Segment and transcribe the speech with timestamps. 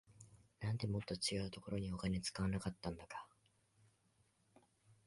[0.61, 3.27] なんでもっと違うところにお金使わなかったんだか